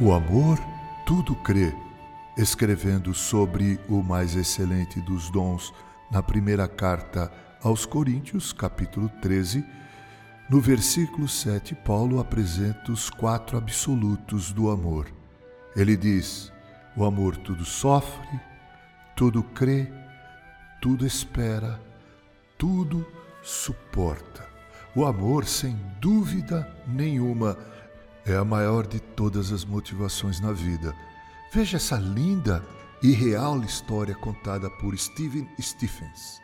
[0.00, 0.58] O amor
[1.06, 1.72] tudo crê,
[2.36, 5.72] escrevendo sobre o mais excelente dos dons
[6.10, 7.32] na primeira carta
[7.62, 9.64] aos Coríntios, capítulo 13,
[10.50, 15.06] no versículo 7, Paulo apresenta os quatro absolutos do amor.
[15.76, 16.52] Ele diz:
[16.96, 18.40] o amor tudo sofre,
[19.14, 19.88] tudo crê,
[20.82, 21.80] tudo espera,
[22.58, 23.06] tudo
[23.44, 24.44] suporta.
[24.96, 27.56] O amor, sem dúvida nenhuma,
[28.26, 30.94] é a maior de todas as motivações na vida.
[31.52, 32.64] Veja essa linda
[33.02, 36.40] e real história contada por Stephen Stephens.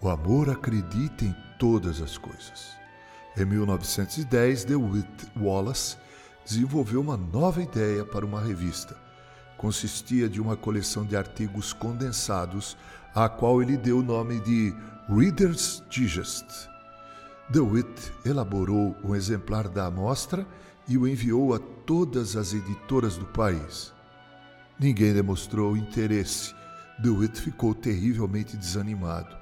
[0.00, 2.76] O amor acredita em todas as coisas.
[3.36, 5.96] Em 1910, DeWitt Wallace
[6.44, 8.96] desenvolveu uma nova ideia para uma revista.
[9.56, 12.76] Consistia de uma coleção de artigos condensados,
[13.14, 14.74] à qual ele deu o nome de
[15.08, 16.69] Reader's Digest.
[17.50, 20.46] DeWitt elaborou um exemplar da amostra
[20.86, 23.92] e o enviou a todas as editoras do país.
[24.78, 26.54] Ninguém demonstrou interesse.
[27.00, 29.36] DeWitt ficou terrivelmente desanimado.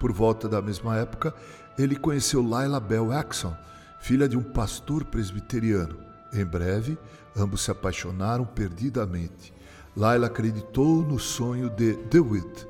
[0.00, 1.34] Por volta da mesma época,
[1.78, 3.54] ele conheceu Laila Bell Axon,
[4.00, 5.98] filha de um pastor presbiteriano.
[6.32, 6.96] Em breve,
[7.36, 9.52] ambos se apaixonaram perdidamente.
[9.94, 12.66] Laila acreditou no sonho de DeWitt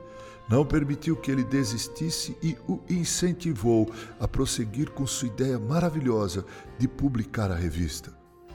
[0.48, 6.44] não permitiu que ele desistisse e o incentivou a prosseguir com sua ideia maravilhosa
[6.78, 8.12] de publicar a revista.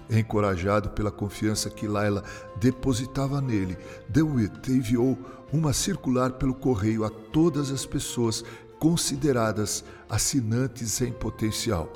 [0.09, 2.23] Encorajado pela confiança que Laila
[2.59, 3.77] depositava nele,
[4.09, 5.17] DeWitt enviou
[5.53, 8.43] uma circular pelo correio a todas as pessoas
[8.79, 11.91] consideradas assinantes em potencial.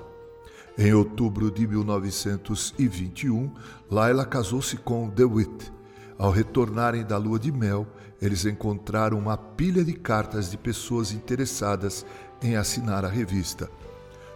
[0.78, 3.52] Em outubro de 1921,
[3.90, 5.74] Laila casou-se com DeWitt.
[6.18, 7.86] Ao retornarem da lua de mel,
[8.22, 12.06] eles encontraram uma pilha de cartas de pessoas interessadas
[12.42, 13.70] em assinar a revista.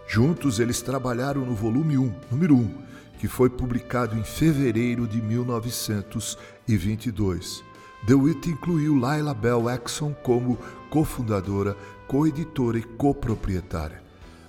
[0.06, 2.74] Juntos, eles trabalharam no volume 1, número 1,
[3.18, 7.64] que foi publicado em fevereiro de 1922.
[8.02, 10.58] DeWitt incluiu Laila Bell Axon como
[10.90, 11.74] cofundadora,
[12.06, 14.02] coeditora e coproprietária.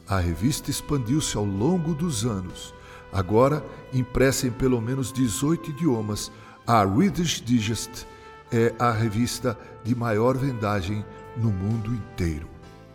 [0.07, 2.73] A revista expandiu-se ao longo dos anos.
[3.13, 6.31] Agora, impressa em pelo menos 18 idiomas,
[6.71, 8.07] a Reader's Digest
[8.49, 11.05] é a revista de maior vendagem
[11.35, 12.47] no mundo inteiro.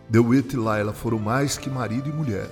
[0.09, 2.49] DeWitt e Laila foram mais que marido e mulher,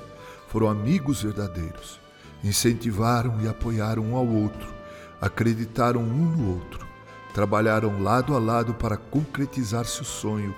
[0.49, 1.99] foram amigos verdadeiros.
[2.43, 4.71] Incentivaram e apoiaram um ao outro,
[5.19, 6.85] acreditaram um no outro,
[7.33, 10.53] trabalharam lado a lado para concretizar seu sonho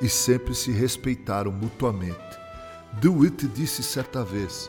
[0.00, 2.18] e sempre se respeitaram mutuamente.
[2.94, 4.68] DeWitt disse certa vez: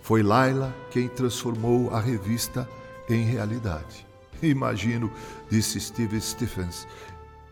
[0.00, 2.68] Foi Laila quem transformou a revista
[3.08, 4.10] em realidade.
[4.42, 5.10] Imagino,
[5.48, 6.86] disse Steve Stephens,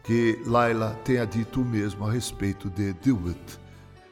[0.02, 3.60] que Laila tenha dito o mesmo a respeito de DeWitt.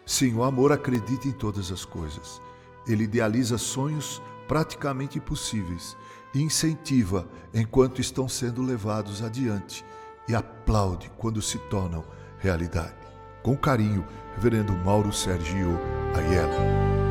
[0.06, 2.41] Sim, o amor acredita em todas as coisas.
[2.87, 5.97] Ele idealiza sonhos praticamente impossíveis
[6.34, 9.84] incentiva enquanto estão sendo levados adiante
[10.28, 12.05] e aplaude quando se tornam
[12.39, 12.95] realidade.
[13.43, 15.78] Com carinho, Reverendo Mauro Sergio
[16.15, 17.07] Aiello.